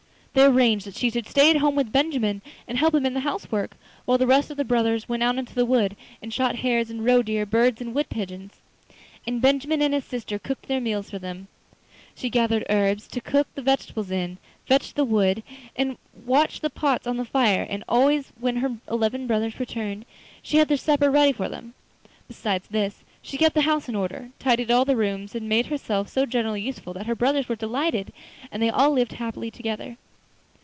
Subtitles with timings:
[0.33, 3.19] They arranged that she should stay at home with Benjamin and help him in the
[3.19, 6.55] house work, while the rest of the brothers went out into the wood and shot
[6.59, 8.53] hares and roe deer, birds and wood pigeons.
[9.27, 11.49] And Benjamin and his sister cooked their meals for them.
[12.15, 15.43] She gathered herbs to cook the vegetables in, fetched the wood,
[15.75, 20.05] and watched the pots on the fire, and always when her eleven brothers returned
[20.41, 21.73] she had their supper ready for them.
[22.29, 26.07] Besides this, she kept the house in order, tidied all the rooms, and made herself
[26.07, 28.13] so generally useful that her brothers were delighted,
[28.49, 29.97] and they all lived happily together.